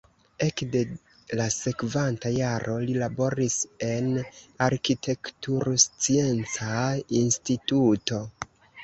Ekde 0.43 0.79
la 1.39 1.43
sekvanta 1.55 2.31
jaro 2.35 2.77
li 2.85 2.95
laboris 3.01 3.57
en 3.89 4.07
arkitekturscienca 4.69 6.79
instituto. 7.21 8.19